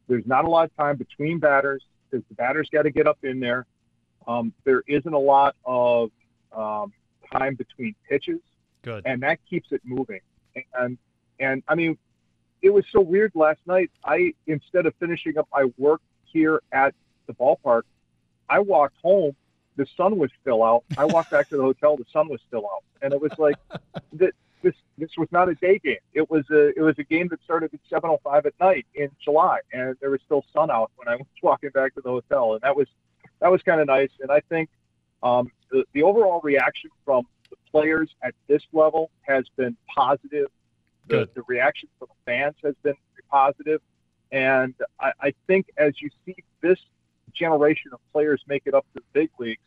[0.10, 3.19] there's not a lot of time between batters because the batters got to get up
[3.23, 3.65] in there.
[4.27, 6.12] Um, there isn't a lot of
[6.51, 6.91] um,
[7.32, 8.39] time between pitches.
[8.88, 9.04] Good.
[9.06, 10.21] And that keeps it moving.
[10.80, 10.97] And
[11.41, 11.97] and I mean,
[12.62, 13.91] it was so weird last night.
[14.06, 16.95] I instead of finishing up my work here at
[17.28, 17.82] the ballpark,
[18.50, 19.36] I walked home.
[19.76, 20.86] The sun was still out.
[20.97, 21.97] I walked back to the hotel.
[21.97, 23.56] The sun was still out, and it was like
[24.13, 24.34] that.
[24.63, 25.97] This this was not a day game.
[26.15, 29.60] It was a it was a game that started at 7:05 at night in July,
[29.71, 32.62] and there was still sun out when I was walking back to the hotel, and
[32.62, 32.88] that was
[33.39, 34.10] that was kind of nice.
[34.19, 34.69] And I think
[35.21, 37.28] um, the the overall reaction from
[37.81, 40.47] players at this level has been positive.
[41.07, 42.95] The, the reaction from the fans has been
[43.31, 43.81] positive.
[44.31, 46.79] And I, I think as you see this
[47.33, 49.61] generation of players make it up to the big leagues,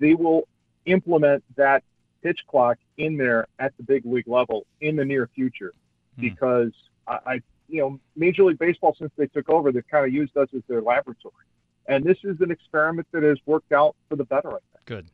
[0.00, 0.46] they will
[0.84, 1.82] implement that
[2.22, 5.72] pitch clock in there at the big league level in the near future
[6.16, 6.22] hmm.
[6.22, 6.72] because
[7.06, 10.36] I, I, you know, Major League Baseball, since they took over, they've kind of used
[10.36, 11.46] us as their laboratory.
[11.86, 14.84] And this is an experiment that has worked out for the better, I think.
[14.84, 15.06] Good.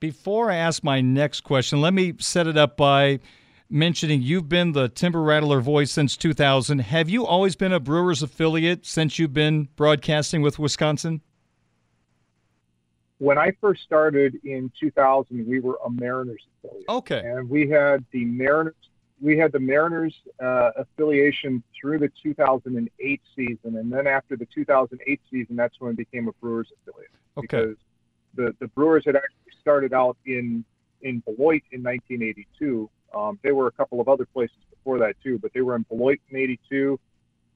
[0.00, 3.18] Before I ask my next question, let me set it up by
[3.68, 6.78] mentioning you've been the Timber Rattler voice since 2000.
[6.78, 11.20] Have you always been a Brewers affiliate since you've been broadcasting with Wisconsin?
[13.18, 16.88] When I first started in 2000, we were a Mariners affiliate.
[16.88, 17.20] Okay.
[17.24, 18.74] And we had the Mariners
[19.20, 25.20] we had the Mariners uh, affiliation through the 2008 season, and then after the 2008
[25.28, 27.10] season, that's when it became a Brewers affiliate.
[27.36, 27.46] Okay.
[27.46, 27.76] Because
[28.38, 30.64] the the Brewers had actually started out in
[31.02, 32.88] in Beloit in 1982.
[33.14, 35.84] Um, they were a couple of other places before that too, but they were in
[35.90, 36.98] Beloit in '82.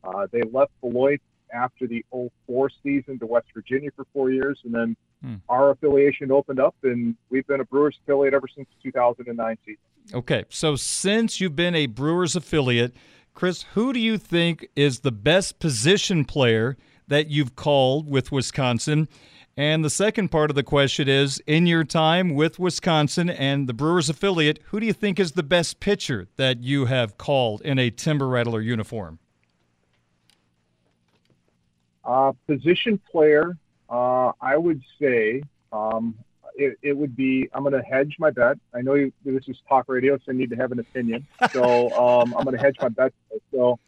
[0.04, 1.20] Uh, they left Beloit
[1.54, 2.04] after the
[2.46, 5.34] 04 season to West Virginia for four years, and then hmm.
[5.48, 9.78] our affiliation opened up, and we've been a Brewers affiliate ever since 2009 season.
[10.14, 12.94] Okay, so since you've been a Brewers affiliate,
[13.34, 19.08] Chris, who do you think is the best position player that you've called with Wisconsin?
[19.56, 23.74] And the second part of the question is In your time with Wisconsin and the
[23.74, 27.78] Brewers affiliate, who do you think is the best pitcher that you have called in
[27.78, 29.18] a Timber Rattler uniform?
[32.04, 33.56] Uh, position player,
[33.88, 36.16] uh, I would say um,
[36.56, 38.56] it, it, would be I'm going to hedge my bet.
[38.74, 41.26] I know you, this is talk radio, so I need to have an opinion.
[41.52, 43.12] So um, I'm going to hedge my bet.
[43.52, 43.78] So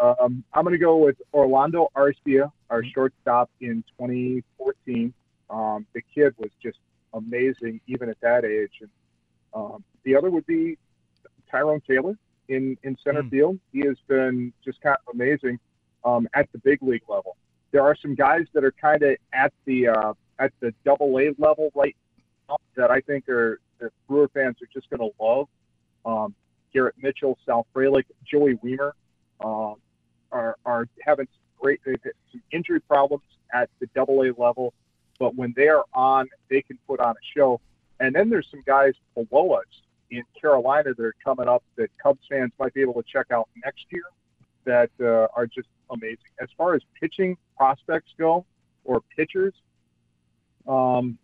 [0.00, 2.90] um, I'm going to go with Orlando Arcia, our mm-hmm.
[2.92, 5.12] shortstop in 2014.
[5.50, 6.78] Um, the kid was just
[7.12, 8.72] amazing, even at that age.
[8.80, 8.90] And
[9.52, 10.78] um, the other would be
[11.50, 12.16] Tyrone Taylor
[12.48, 13.30] in, in center mm.
[13.30, 13.58] field.
[13.72, 15.58] He has been just kind of amazing
[16.04, 17.36] um, at the big league level.
[17.70, 21.34] There are some guys that are kind of at the uh, at the double A
[21.38, 21.96] level right
[22.48, 25.48] now that I think are the Brewer fans are just going to love.
[26.04, 26.34] Um,
[26.72, 28.92] Garrett Mitchell, Sal Frelick, Joey Wiemer
[29.44, 29.76] um,
[30.34, 34.74] are, are having some great some injury problems at the double A level,
[35.18, 37.60] but when they are on, they can put on a show.
[38.00, 39.64] And then there's some guys below us
[40.10, 43.48] in Carolina that are coming up that Cubs fans might be able to check out
[43.64, 44.02] next year
[44.64, 46.18] that uh, are just amazing.
[46.40, 48.44] As far as pitching prospects go
[48.84, 49.54] or pitchers,
[50.66, 51.18] um,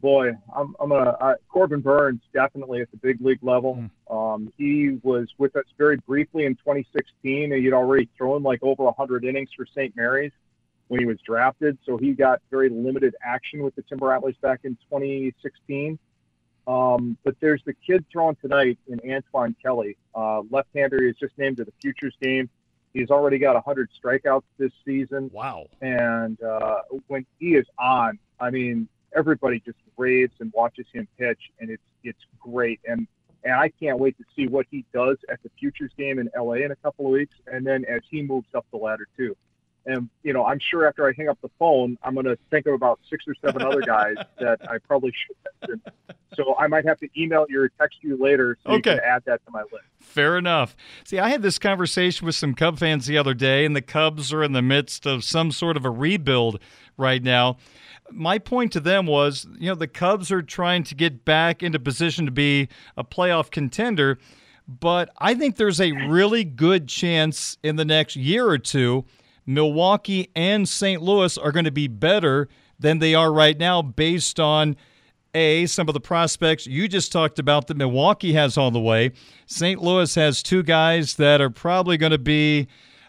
[0.00, 3.88] boy, I'm, I'm gonna uh, Corbin Burnes definitely at the big league level.
[4.10, 4.34] Mm.
[4.34, 8.84] Um, he was with us very briefly in 2016, and he'd already thrown like over
[8.84, 9.94] 100 innings for St.
[9.96, 10.32] Mary's
[10.88, 11.78] when he was drafted.
[11.84, 15.98] So he got very limited action with the Timber Rattlers back in 2016.
[16.66, 21.02] Um, but there's the kid thrown tonight in Antoine Kelly, uh, left-hander.
[21.02, 22.50] He's just named to the Futures game.
[22.92, 25.30] He's already got 100 strikeouts this season.
[25.32, 25.66] Wow!
[25.80, 31.50] And uh, when he is on, I mean, everybody just raves and watches him pitch,
[31.60, 32.80] and it's it's great.
[32.86, 33.06] And
[33.44, 36.54] and I can't wait to see what he does at the Futures game in LA
[36.54, 39.36] in a couple of weeks, and then as he moves up the ladder too.
[39.86, 42.66] And you know, I'm sure after I hang up the phone, I'm going to think
[42.66, 45.92] of about six or seven other guys that I probably should mention.
[46.34, 48.76] So I might have to email you or text you later so okay.
[48.76, 49.86] you can add that to my list.
[49.98, 50.76] Fair enough.
[51.04, 54.32] See, I had this conversation with some Cub fans the other day, and the Cubs
[54.32, 56.60] are in the midst of some sort of a rebuild
[56.98, 57.56] right now.
[58.10, 61.78] My point to them was, you know, the Cubs are trying to get back into
[61.78, 64.18] position to be a playoff contender,
[64.66, 69.04] but I think there's a really good chance in the next year or two
[69.48, 71.00] Milwaukee and St.
[71.00, 74.76] Louis are going to be better than they are right now based on
[75.34, 79.12] a some of the prospects you just talked about that Milwaukee has on the way.
[79.46, 79.80] St.
[79.80, 82.68] Louis has two guys that are probably going to be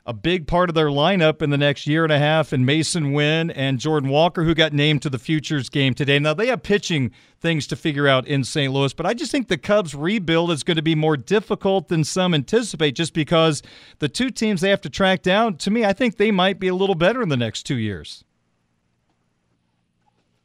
[0.10, 3.14] a big part of their lineup in the next year and a half and Masyn
[3.14, 6.18] Winn and Jordan Walker, who got named to the Futures game today.
[6.18, 8.74] Now, they have pitching things to figure out in St.
[8.74, 12.04] Louis, but I just think the Cubs' rebuild is going to be more difficult than
[12.04, 13.62] some anticipate just because
[14.00, 16.70] the two teams they have to track down, to me, I think they might be
[16.70, 18.24] a little better in the next two years.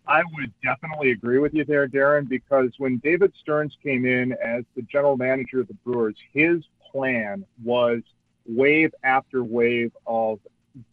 [0.07, 4.64] I would definitely agree with you there, Darren, because when David Stearns came in as
[4.77, 8.03] the general manager of the Brewers, his plan was–
[8.46, 10.40] wave after wave of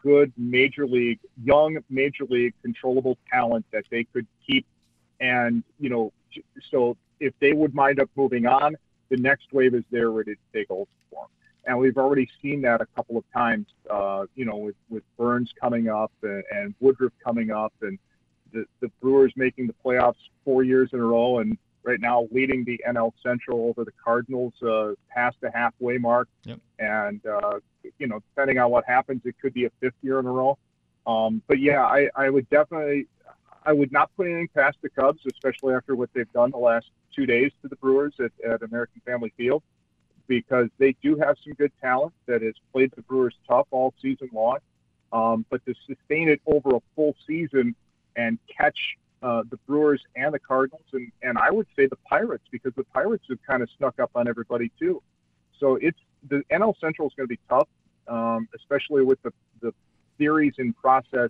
[0.01, 4.65] good major league, young major league controllable talent that they could keep.
[5.19, 6.13] And, you know,
[6.69, 8.75] so if they would mind up moving on,
[9.09, 11.29] the next wave is there ready to take over for them.
[11.65, 15.51] And we've already seen that a couple of times, uh, you know, with, with Burnes
[15.59, 17.99] coming up and, and Woodruff coming up and
[18.51, 22.63] the, the Brewers making the playoffs four years in a row and right now leading
[22.63, 26.27] the NL Central over the Cardinals uh, past the halfway mark.
[26.45, 26.59] Yep.
[26.79, 27.59] And, uh,
[27.97, 30.57] you know, depending on what happens, it could be a fifth year in a row.
[31.07, 33.07] Um, but yeah, I, I would definitely,
[33.65, 36.87] I would not put anything past the Cubs, especially after what they've done the last
[37.15, 39.63] two days to the Brewers at, at American Family Field,
[40.27, 44.29] because they do have some good talent that has played the Brewers tough all season
[44.31, 44.57] long.
[45.11, 47.75] Um, but to sustain it over a full season
[48.15, 52.43] and catch uh, the Brewers and the Cardinals, and, and I would say the Pirates
[52.51, 55.01] because the Pirates have kind of snuck up on everybody too.
[55.59, 57.67] So it's the NL Central is going to be tough,
[58.07, 59.31] um, especially with the,
[59.61, 59.73] the
[60.17, 61.29] theories in process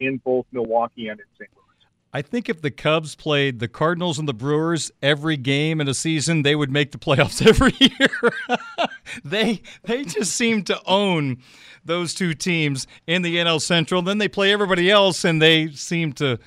[0.00, 1.50] in both Milwaukee and in St.
[1.54, 1.64] Louis.
[2.12, 5.94] I think if the Cubs played the Cardinals and the Brewers every game in a
[5.94, 8.58] season, they would make the playoffs every year.
[9.24, 11.38] they they just seem to own
[11.84, 14.00] those two teams in the NL Central.
[14.00, 16.38] Then they play everybody else, and they seem to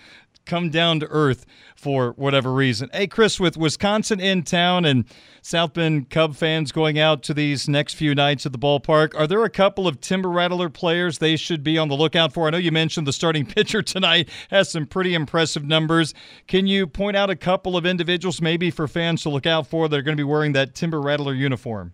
[0.47, 1.45] come down to earth
[1.75, 2.89] for whatever reason.
[2.91, 5.05] Hey, Chris, with Wisconsin in town and
[5.41, 9.27] South Bend Cub fans going out to these next few nights at the ballpark, are
[9.27, 12.47] there a couple of Timber Rattler players they should be on the lookout for?
[12.47, 16.13] I know you mentioned the starting pitcher tonight has some pretty impressive numbers.
[16.47, 19.87] Can you point out a couple of individuals maybe for fans to look out for
[19.87, 21.93] that are going to be wearing that Timber Rattler uniform?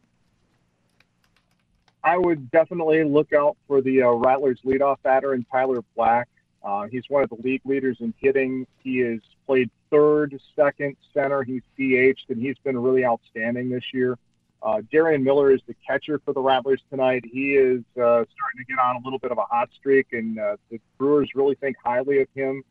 [2.04, 6.28] I would definitely look out for the uh, Rattlers leadoff batter and Tyler Black.
[6.64, 8.66] Uh, he's one of the league leaders in hitting.
[8.84, 11.43] He has played third, second, center.
[11.43, 14.18] He's DH'd, and he's been really outstanding this year.
[14.61, 17.26] Uh, Darrien Miller is the catcher for the Rattlers tonight.
[17.30, 20.39] He is uh, starting to get on a little bit of a hot streak, and
[20.39, 22.64] uh, the Brewers really think highly of him.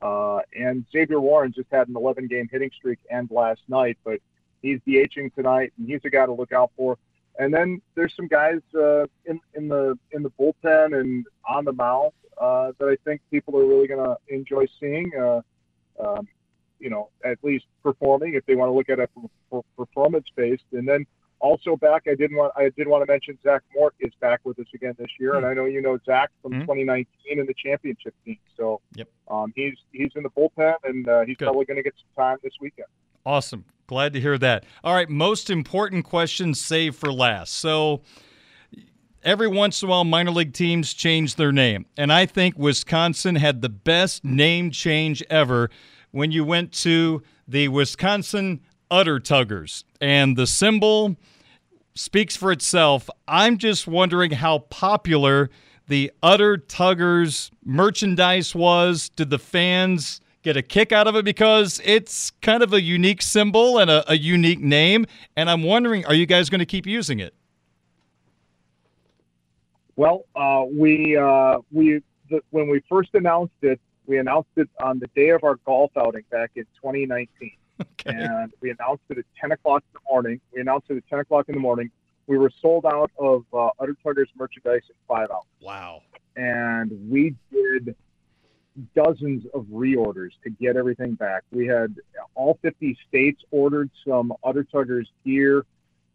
[0.00, 4.20] Uh, and Xavier Warren just had an 11 game hitting streak end last night, but
[4.62, 6.96] he's DHing tonight, and he's a guy to look out for.
[7.38, 11.72] And then there's some guys uh, in, in the in the bullpen and on the
[11.72, 15.10] mound uh, that I think people are really going to enjoy seeing.
[15.18, 15.40] Uh,
[16.00, 16.28] um,
[16.80, 20.64] you know, at least performing if they want to look at it from performance based.
[20.72, 21.06] And then
[21.40, 24.58] also back, I didn't want I did want to mention Zach Mort is back with
[24.58, 26.62] us again this year, and I know you know Zach from mm-hmm.
[26.62, 28.38] 2019 in the championship team.
[28.56, 29.08] So yep.
[29.28, 31.46] um, he's he's in the bullpen, and uh, he's Good.
[31.46, 32.88] probably going to get some time this weekend.
[33.26, 33.64] Awesome.
[33.86, 34.64] Glad to hear that.
[34.82, 37.54] All right, most important question saved for last.
[37.54, 38.02] So
[39.24, 43.34] every once in a while minor league teams change their name and i think wisconsin
[43.36, 45.70] had the best name change ever
[46.10, 48.60] when you went to the wisconsin
[48.90, 51.16] udder tuggers and the symbol
[51.94, 55.48] speaks for itself i'm just wondering how popular
[55.88, 61.80] the udder tuggers merchandise was did the fans get a kick out of it because
[61.84, 65.04] it's kind of a unique symbol and a, a unique name
[65.36, 67.34] and i'm wondering are you guys going to keep using it
[69.96, 74.98] well, uh, we uh, we the, when we first announced it, we announced it on
[74.98, 78.10] the day of our golf outing back in 2019, okay.
[78.10, 80.40] and we announced it at 10 o'clock in the morning.
[80.52, 81.90] We announced it at 10 o'clock in the morning.
[82.26, 85.44] We were sold out of uh, Udder Tuggers merchandise in five hours.
[85.60, 86.02] Wow!
[86.36, 87.94] And we did
[88.94, 91.42] dozens of reorders to get everything back.
[91.52, 91.96] We had
[92.34, 95.64] all 50 states ordered some Udder Tuggers gear.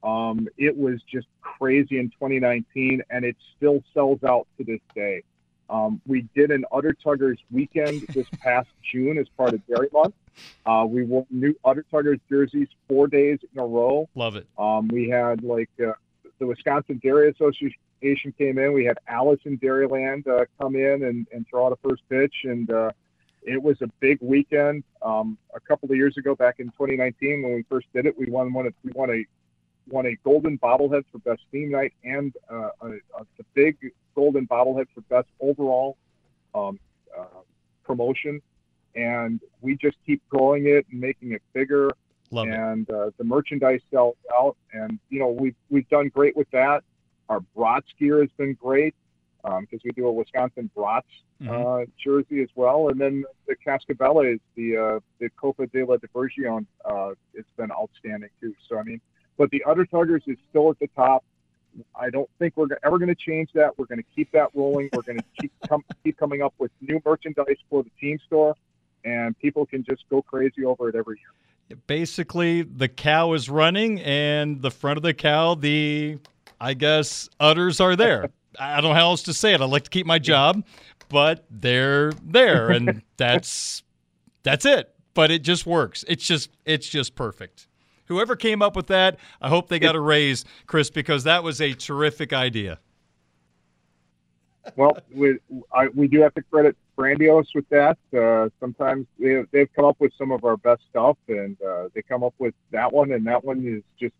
[0.03, 5.23] Um, it was just crazy in 2019, and it still sells out to this day.
[5.69, 10.15] Um, we did an Udder Tuggers weekend this past June as part of Dairy Month.
[10.65, 14.09] Uh, we wore new Udder Tuggers jerseys four days in a row.
[14.15, 14.47] Love it.
[14.57, 15.91] Um, we had like uh,
[16.39, 18.73] the Wisconsin Dairy Association came in.
[18.73, 22.33] We had Alice in Dairyland uh, come in and, and throw out a first pitch,
[22.43, 22.91] and uh,
[23.41, 24.83] it was a big weekend.
[25.01, 28.25] Um, a couple of years ago, back in 2019, when we first did it, we
[28.27, 28.67] won one.
[28.67, 29.25] Of, we won a
[29.87, 34.47] won a golden bobblehead for best theme night and uh, a, a, the big golden
[34.47, 35.97] bobblehead for best overall
[36.53, 36.79] um,
[37.17, 37.25] uh,
[37.83, 38.41] promotion.
[38.95, 41.91] And we just keep growing it and making it bigger.
[42.31, 44.55] Love and uh, the merchandise sells out.
[44.73, 46.83] And you know we've we've done great with that.
[47.29, 48.95] Our Brats gear has been great
[49.43, 51.07] because um, we do a Wisconsin Brats
[51.41, 51.49] mm-hmm.
[51.49, 52.89] uh, jersey as well.
[52.89, 58.29] And then the Cascabeles, the uh, the Copa de la Diversion, uh, it's been outstanding
[58.41, 58.53] too.
[58.67, 58.99] So I mean,
[59.37, 61.23] but the Udder Tuggers is still at the top.
[61.95, 63.77] I don't think we're ever going to change that.
[63.77, 64.89] We're going to keep that rolling.
[64.91, 68.55] We're going to keep com- keep coming up with new merchandise for the team store,
[69.05, 71.79] and people can just go crazy over it every year.
[71.85, 76.17] Basically, the cow is running, and the front of the cow, the
[76.59, 78.29] I guess udders are there.
[78.59, 79.61] I don't know how else to say it.
[79.61, 80.63] I like to keep my job,
[81.07, 83.83] but they're there, and that's
[84.43, 84.93] that's it.
[85.13, 86.03] But it just works.
[86.07, 87.67] It's just it's just perfect.
[88.05, 91.61] Whoever came up with that, I hope they got a raise, Chris, because that was
[91.61, 92.79] a terrific idea.
[94.75, 95.37] Well, we
[95.73, 97.97] I, we do have to credit Brandiose with that.
[98.15, 102.01] Uh, sometimes they, they've come up with some of our best stuff, and uh, they
[102.01, 104.13] come up with that one, and that one is just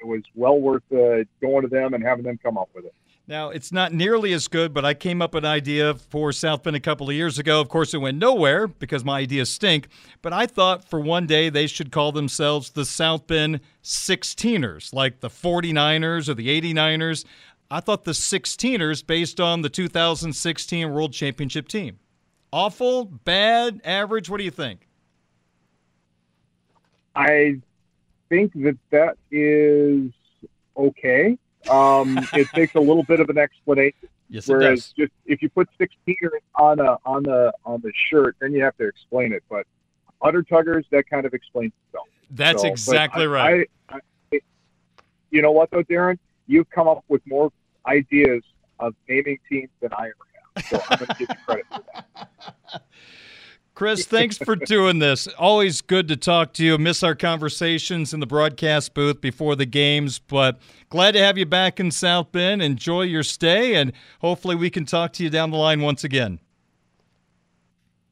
[0.00, 2.94] it was well worth uh, going to them and having them come up with it.
[3.26, 6.62] Now, it's not nearly as good, but I came up with an idea for South
[6.62, 7.58] Bend a couple of years ago.
[7.58, 9.88] Of course, it went nowhere because my ideas stink.
[10.20, 15.20] But I thought for one day they should call themselves the South Bend 16ers, like
[15.20, 17.24] the 49ers or the 89ers.
[17.70, 21.98] I thought the 16ers based on the 2016 World Championship team.
[22.52, 24.28] Awful, bad, average?
[24.28, 24.86] What do you think?
[27.16, 27.60] I
[28.34, 30.10] think that that is
[30.76, 31.38] okay.
[31.70, 34.08] Um, it takes a little bit of an explanation.
[34.28, 36.16] Yes, Whereas just if you put 16
[36.56, 39.44] on a on the on the shirt, then you have to explain it.
[39.48, 39.66] But
[40.22, 42.08] Udder Tuggers, that kind of explains itself.
[42.30, 43.68] That's so, exactly right.
[43.88, 44.00] I,
[44.32, 44.40] I,
[45.30, 46.18] you know what though, Darren?
[46.46, 47.52] You've come up with more
[47.86, 48.42] ideas
[48.80, 50.14] of naming teams than I ever
[50.56, 50.64] have.
[50.66, 52.82] So I'm going to give you credit for that.
[53.74, 55.26] Chris, thanks for doing this.
[55.36, 56.78] Always good to talk to you.
[56.78, 60.60] Miss our conversations in the broadcast booth before the games, but
[60.90, 62.62] glad to have you back in South Bend.
[62.62, 66.38] Enjoy your stay, and hopefully we can talk to you down the line once again.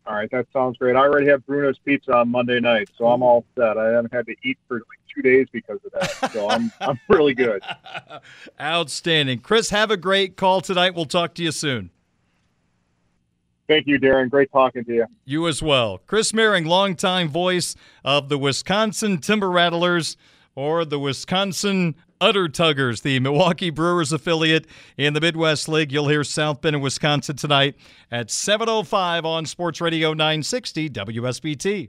[0.04, 0.96] All right, that sounds great.
[0.96, 3.78] I already have Bruno's Pizza on Monday night, so I'm all set.
[3.78, 6.98] I haven't had to eat for like two days because of that, so I'm I'm
[7.08, 7.62] really good.
[8.60, 9.70] Outstanding, Chris.
[9.70, 10.96] Have a great call tonight.
[10.96, 11.90] We'll talk to you soon.
[13.72, 14.28] Thank you, Darren.
[14.28, 15.06] Great talking to you.
[15.24, 15.96] You as well.
[16.06, 20.18] Chris Mehring, longtime voice of the Wisconsin Timber Rattlers
[20.54, 24.66] or the Wisconsin Udder Tuggers, the Milwaukee Brewers affiliate
[24.98, 25.90] in the Midwest League.
[25.90, 27.74] You'll hear South Bend in Wisconsin tonight
[28.10, 31.88] at 7.05 on Sports Radio 960 WSBT.